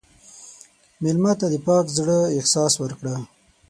مېلمه 1.03 1.33
ته 1.39 1.47
د 1.53 1.55
پاک 1.67 1.85
زړه 1.97 2.17
احساس 2.37 2.73
ورکړه. 2.83 3.15